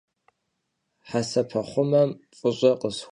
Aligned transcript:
Hesepexhumem 1.09 2.09
f'ış'e 2.37 2.71
khısxuêş'. 2.81 3.09